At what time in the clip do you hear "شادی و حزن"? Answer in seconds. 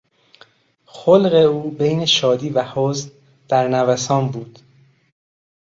2.05-3.11